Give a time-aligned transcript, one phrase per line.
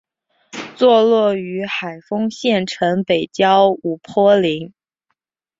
[0.75, 4.73] 坐落于海丰县城北郊五坡岭。